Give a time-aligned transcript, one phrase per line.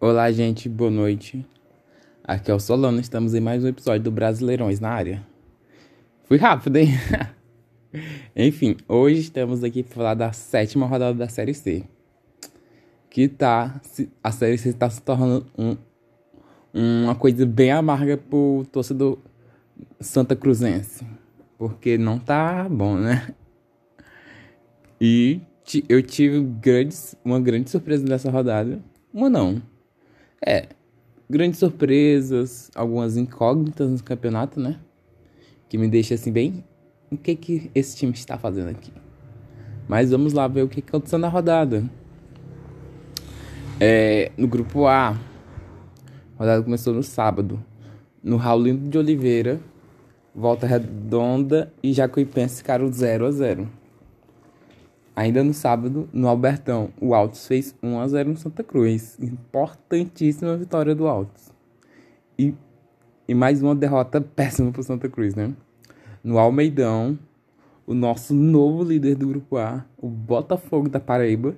[0.00, 1.46] Olá, gente, boa noite.
[2.24, 5.24] Aqui é o Solano, estamos em mais um episódio do Brasileirões na área.
[6.24, 6.88] Fui rápido, hein?
[8.34, 11.84] Enfim, hoje estamos aqui para falar da sétima rodada da Série C.
[13.08, 13.80] Que tá.
[14.22, 15.76] A Série C está se tornando um,
[16.74, 19.16] uma coisa bem amarga pro torcedor
[20.00, 21.06] Santa Cruzense.
[21.56, 23.32] Porque não tá bom, né?
[25.00, 25.40] E
[25.88, 28.82] eu tive grandes, uma grande surpresa nessa rodada.
[29.12, 29.73] Uma não.
[30.46, 30.68] É,
[31.28, 34.78] grandes surpresas, algumas incógnitas no campeonato, né?
[35.68, 36.64] Que me deixa assim bem.
[37.10, 38.92] O que que esse time está fazendo aqui?
[39.88, 41.84] Mas vamos lá ver o que aconteceu na rodada.
[43.80, 45.16] É, no grupo A, a
[46.38, 47.62] rodada começou no sábado.
[48.22, 49.60] No Raulino de Oliveira,
[50.34, 53.83] Volta Redonda e Jacuipense ficaram 0 a 0
[55.16, 59.16] Ainda no sábado, no Albertão, o Altos fez 1 a 0 no Santa Cruz.
[59.20, 61.52] Importantíssima vitória do Altos.
[62.36, 62.52] E,
[63.28, 65.54] e mais uma derrota péssima para o Santa Cruz, né?
[66.22, 67.16] No Almeidão,
[67.86, 71.54] o nosso novo líder do grupo A, o Botafogo da Paraíba,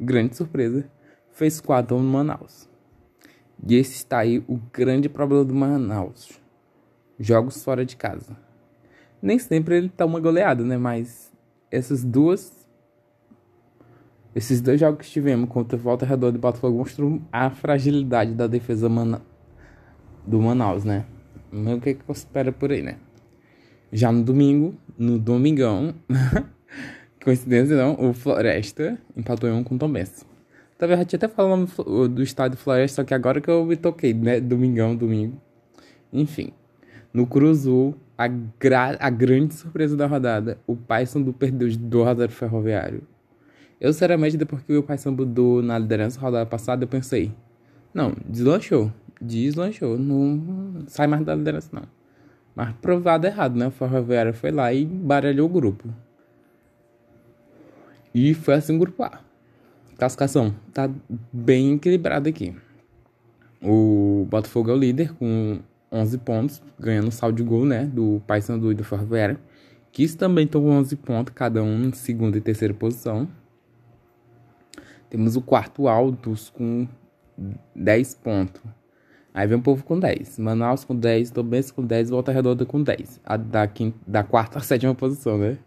[0.00, 0.88] grande surpresa,
[1.30, 2.66] fez 4 no Manaus.
[3.66, 6.40] E esse está aí o grande problema do Manaus.
[7.18, 8.34] Jogos fora de casa.
[9.20, 10.78] Nem sempre ele tá uma goleada, né?
[10.78, 11.30] Mas
[11.70, 12.63] essas duas
[14.34, 18.88] esses dois jogos que tivemos contra Volta Redonda e Botafogo mostram a fragilidade da defesa
[18.88, 19.22] mana
[20.26, 21.04] do Manaus, né?
[21.52, 22.96] o que, que eu espero por aí, né?
[23.92, 25.94] Já no domingo, no domingão,
[27.22, 30.26] coincidência não, o Floresta empatou em um com o Tom Benz.
[30.76, 31.68] Talvez eu tinha até falado
[32.08, 34.40] do estádio Floresta, só que agora que eu me toquei, né?
[34.40, 35.40] Domingão, domingo.
[36.12, 36.52] Enfim,
[37.12, 42.14] no Cruzul, a, gra a grande surpresa da rodada, o Paysandu perdeu de 2 a
[42.14, 43.13] 0 Ferroviário.
[43.80, 47.32] Eu, sinceramente, depois que o Paysandu mudou na liderança rodada passada, eu pensei,
[47.92, 51.82] não, deslanchou, deslanchou, não sai mais da liderança, não.
[52.54, 53.66] Mas provado errado, né?
[53.66, 55.88] O Ferroviário foi lá e baralhou o grupo.
[58.14, 59.20] E foi assim o grupo A.
[59.98, 60.88] Classificação tá
[61.32, 62.54] bem equilibrada aqui.
[63.60, 65.58] O Botafogo é o líder com
[65.90, 67.86] 11 pontos, ganhando saldo de gol, né?
[67.86, 69.38] Do Paysandu e do Ferroviário.
[69.90, 73.28] Que também estão com 11 pontos, cada um em segunda e terceira posição.
[75.10, 76.86] Temos o quarto Altos com
[77.74, 78.62] 10 pontos.
[79.32, 80.38] Aí vem o povo com 10.
[80.38, 83.20] Manaus com 10, Tombense com 10, Volta Redonda com 10.
[83.24, 85.58] A da, quinta, da quarta a sétima posição, né?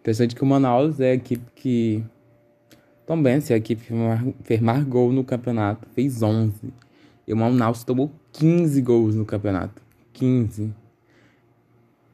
[0.00, 2.04] Interessante que o Manaus é a equipe que.
[3.04, 3.92] Tombense é a equipe que
[4.44, 5.88] fez mais gol no campeonato.
[5.94, 6.72] Fez 11.
[7.26, 9.82] E o Manaus tomou 15 gols no campeonato.
[10.12, 10.72] 15.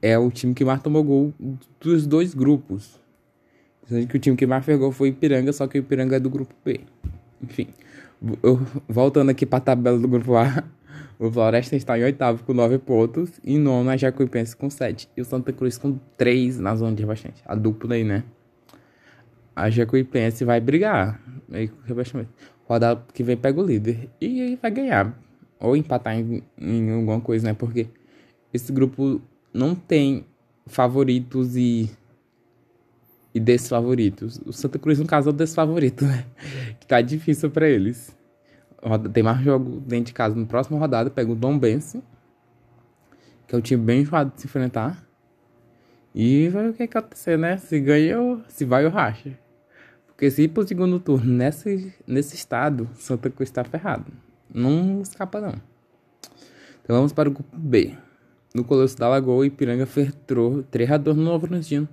[0.00, 1.34] É o time que mais tomou gol
[1.78, 2.98] dos dois grupos.
[3.88, 6.20] Sendo que o time que mais pegou foi o Ipiranga, só que o Ipiranga é
[6.20, 6.80] do grupo B.
[7.42, 7.68] Enfim,
[8.42, 10.62] eu, voltando aqui para a tabela do grupo A,
[11.18, 15.08] o Floresta está em oitavo com nove pontos e nono a Jacuipense com sete.
[15.16, 17.40] E o Santa Cruz com três na zona de rebaixamento.
[17.46, 18.24] A dupla aí, né?
[19.56, 21.18] A Jacuipense vai brigar.
[21.50, 22.30] Aí, rebaixamento.
[22.64, 24.10] Rodada que vem pega o líder.
[24.20, 25.18] E aí vai ganhar.
[25.58, 27.54] Ou empatar em, em alguma coisa, né?
[27.54, 27.88] Porque
[28.52, 29.20] esse grupo
[29.52, 30.26] não tem
[30.66, 31.90] favoritos e
[33.34, 34.40] e desfavoritos.
[34.46, 36.24] O Santa Cruz, no caso, é o desfavorito, né?
[36.80, 38.16] Que tá difícil para eles.
[39.12, 40.34] Tem mais jogo dentro de casa.
[40.34, 42.02] Na próxima rodada, pega o Dom Bense,
[43.46, 45.06] que é um time bem enjoado de se enfrentar.
[46.14, 47.58] E vai ver o que acontecer, né?
[47.58, 49.38] Se ganha ou se vai o racha.
[50.06, 54.10] Porque se ir pro segundo turno nesse, nesse estado, Santa Cruz tá ferrado.
[54.52, 55.54] Não escapa, não.
[56.82, 57.94] Então vamos para o grupo B.
[58.54, 61.88] No Colosso da Lagoa, Ipiranga fertrou 3 a 2 no Novo Horizontino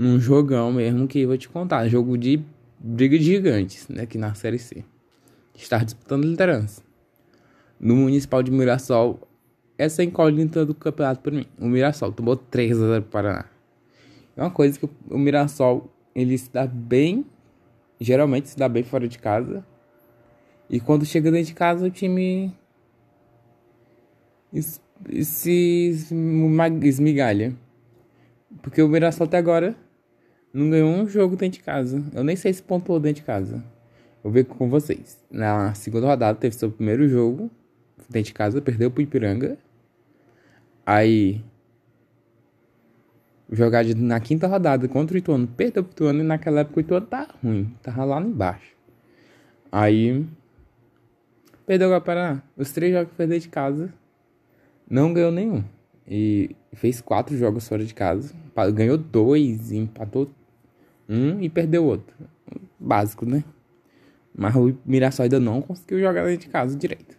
[0.00, 1.86] num jogão mesmo que eu vou te contar.
[1.86, 2.42] Jogo de
[2.78, 4.04] briga de gigantes, né?
[4.04, 4.82] Aqui na Série C.
[5.54, 6.82] Estar disputando liderança.
[7.78, 9.20] No Municipal de Mirassol,
[9.76, 11.44] essa é a incógnita do campeonato para mim.
[11.58, 13.44] O Mirassol tomou 3 a 0 para Paraná.
[14.34, 17.26] É uma coisa que o Mirassol, ele se dá bem,
[18.00, 19.62] geralmente se dá bem fora de casa.
[20.70, 22.54] E quando chega dentro de casa, o time
[25.22, 25.94] se
[26.82, 27.54] esmigalha.
[28.62, 29.76] Porque o Mirassol até agora
[30.52, 32.02] não ganhou um jogo dentro de casa.
[32.12, 33.62] Eu nem sei se pontuou dentro de casa.
[34.22, 35.18] Vou ver com vocês.
[35.30, 37.50] Na segunda rodada teve seu primeiro jogo
[38.08, 39.56] dentro de casa, perdeu pro Ipiranga.
[40.84, 41.42] Aí
[43.50, 47.06] jogar na quinta rodada contra o Ituano, perdeu pro Ituano e naquela época o Ituano
[47.06, 48.76] tá ruim, tava lá embaixo.
[49.70, 50.26] Aí
[51.64, 52.42] perdeu o Paraná.
[52.56, 53.92] Os três jogos que dentro de casa,
[54.88, 55.64] não ganhou nenhum.
[56.06, 58.34] E fez quatro jogos fora de casa.
[58.74, 60.28] Ganhou dois, empatou
[61.10, 62.14] um e perdeu outro.
[62.78, 63.42] Básico, né?
[64.34, 67.18] Mas o Mirassol ainda não conseguiu jogar dentro de casa direito.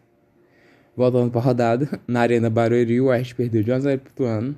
[0.96, 4.58] Voltando para a rodada, na Arena Barueri, o Oeste perdeu de 1x0 pro Tuano.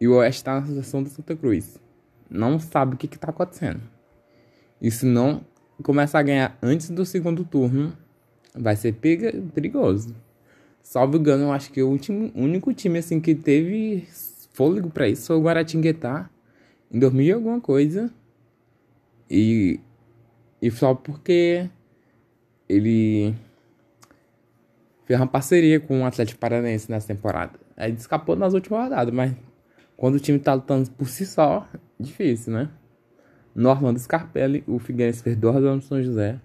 [0.00, 1.80] E o Oeste está na situação do Santa Cruz.
[2.28, 3.80] Não sabe o que está acontecendo.
[4.80, 5.44] E se não
[5.82, 7.92] começar a ganhar antes do segundo turno,
[8.54, 10.14] vai ser perigoso.
[10.82, 14.06] Salvo engano, eu acho que o último, único time assim que teve
[14.52, 16.30] fôlego para isso foi o Guaratinguetá
[16.90, 18.10] em 2000 e alguma coisa.
[19.30, 19.78] E,
[20.60, 21.70] e só porque
[22.68, 23.34] ele
[25.04, 27.52] fez uma parceria com o Atlético Paranaense nessa temporada.
[27.76, 29.34] Aí escapou nas últimas rodadas, mas
[29.96, 31.68] quando o time tá lutando por si só,
[31.98, 32.68] difícil, né?
[33.54, 36.40] No Orlando Scarpelli, o Figueirense fez 2 anos no São José,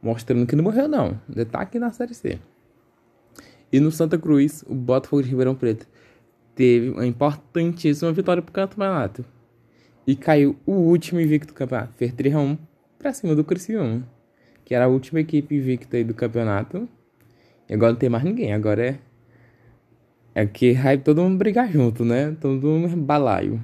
[0.00, 2.38] mostrando que não morreu não, ainda tá aqui na Série C.
[3.72, 5.86] E no Santa Cruz, o Botafogo de Ribeirão Preto
[6.54, 9.24] teve uma importantíssima vitória pro campeonato.
[10.06, 12.58] E caiu o último invicto do campeonato, fez 3 a 1
[12.98, 14.06] pra cima do Criciúma,
[14.64, 16.88] que era a última equipe invicta aí do campeonato
[17.68, 18.98] e agora não tem mais ninguém, agora é.
[20.34, 22.36] É que vai todo mundo brigar junto, né?
[22.40, 23.62] Todo mundo balaio.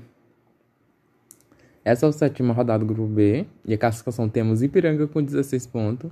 [1.85, 3.47] Essa é a sétima rodada do grupo B.
[3.65, 6.11] E a classificação temos Ipiranga com 16 pontos.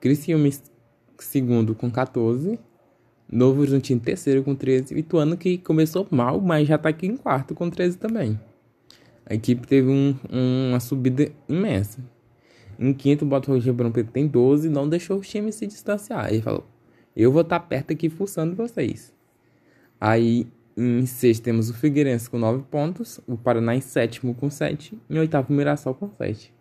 [0.00, 0.48] Criciúma
[1.18, 2.58] segundo com 14.
[3.30, 4.94] Novo Horizontino terceiro com 13.
[4.94, 8.38] E Ituano que começou mal, mas já tá aqui em quarto com 13 também.
[9.28, 12.02] A equipe teve um, uma subida imensa.
[12.78, 16.32] Em quinto, o Botafogo Preto tem 12 não deixou o time se distanciar.
[16.32, 16.64] Ele falou,
[17.14, 19.12] eu vou estar tá perto aqui fuçando vocês.
[20.00, 20.46] Aí
[20.76, 25.16] em sexto temos o Figueirense com 9 pontos, o Paraná em sétimo com 7 e
[25.16, 26.54] em oitavo o Mirassol com 7.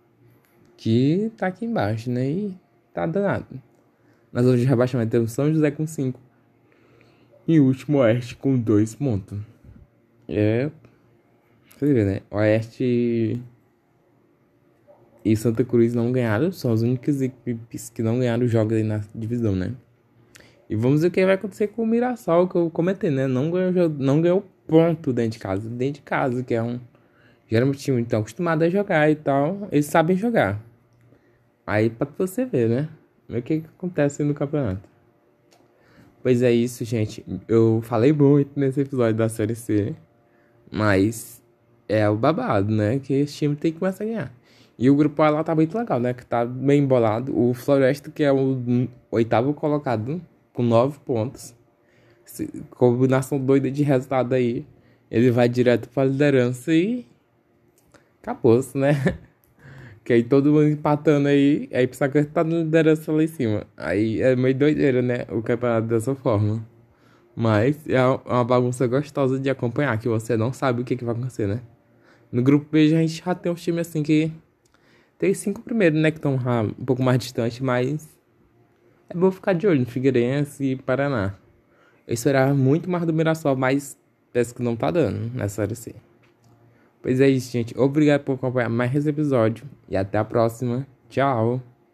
[0.76, 2.28] Que tá aqui embaixo, né?
[2.28, 2.58] E
[2.94, 3.62] tá danado.
[4.34, 6.20] Nas zonas de rebaixamento temos São José com 5
[7.48, 9.40] e o último Oeste com 2 pontos.
[10.28, 10.70] É.
[11.78, 12.22] Você vê, né?
[12.32, 13.40] Oeste
[15.24, 19.02] e Santa Cruz não ganharam, são as únicas equipes que não ganharam jogos aí na
[19.14, 19.74] divisão, né?
[20.68, 23.28] E vamos ver o que vai acontecer com o Mirassol, que eu comentei, né?
[23.28, 25.70] Não ganhou, não ganhou ponto dentro de casa.
[25.70, 26.80] Dentro de casa, que é um.
[27.48, 29.68] Geralmente time tão acostumado a jogar e tal.
[29.72, 30.60] Eles sabem jogar.
[31.66, 32.90] Aí pra você ver, né?
[33.30, 34.90] Ver o que, que acontece no campeonato.
[36.24, 37.24] Pois é isso, gente.
[37.48, 39.96] Eu falei muito nesse episódio da Série C.
[40.70, 41.42] Mas
[41.88, 43.00] é o babado, né?
[43.00, 44.34] Que esse time tem que começar a ganhar.
[44.78, 46.14] E o grupo A lá tá muito legal, né?
[46.14, 47.38] Que tá bem embolado.
[47.38, 50.22] O Floresta, que é o oitavo colocado,
[50.54, 51.56] com 9 pontos.
[52.72, 54.66] Combinação doida de resultado aí.
[55.10, 57.06] Ele vai direto pra liderança e.
[58.22, 58.92] Acabou-se, né?
[60.04, 61.68] Que aí todo mundo empatando aí.
[61.74, 63.68] Aí precisa acreditar na liderança lá em cima.
[63.76, 65.26] Aí é meio doideira, né?
[65.30, 66.66] O campeonato dessa forma.
[67.36, 71.14] Mas é uma bagunça gostosa de acompanhar, que você não sabe o que, que vai
[71.14, 71.60] acontecer, né?
[72.32, 74.32] No grupo B a gente já tem uns times assim que.
[75.18, 76.12] Tem cinco primeiros, né?
[76.12, 78.08] Que estão um pouco mais distantes, mas
[79.10, 81.34] é bom ficar de olho no Figueirense e Paraná.
[82.08, 83.98] Eu esperava muito mais do Mirassol, mas
[84.32, 85.94] parece que não tá dando nessa hora assim.
[87.02, 87.78] Pois é isso, gente.
[87.78, 89.66] Obrigado por acompanhar mais esse episódio.
[89.90, 90.86] E até a próxima.
[91.10, 91.77] Tchau.